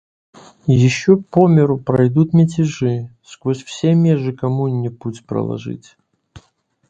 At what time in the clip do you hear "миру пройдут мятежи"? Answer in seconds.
1.47-3.11